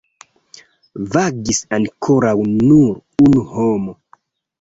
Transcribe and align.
Vagis 1.15 1.59
ankoraŭ 1.77 2.33
nur 2.63 3.27
unu 3.27 3.45
homo. 3.53 3.95